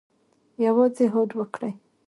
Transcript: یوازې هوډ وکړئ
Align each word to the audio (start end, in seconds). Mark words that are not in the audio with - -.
یوازې 0.65 1.05
هوډ 1.13 1.29
وکړئ 1.39 1.71